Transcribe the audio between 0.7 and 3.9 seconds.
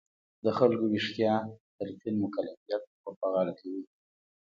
ویښتیا تلقین مکلفیت ور په غاړه وي.